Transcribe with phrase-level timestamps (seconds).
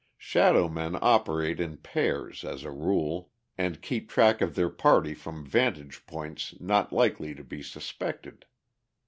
[0.17, 5.45] Shadow men operate in pairs, as a rule, and keep track of their party from
[5.45, 8.47] vantage points not likely to be suspected.